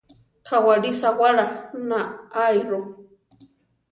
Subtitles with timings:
[0.47, 1.45] Kawáli sawála
[1.87, 2.81] naáiru.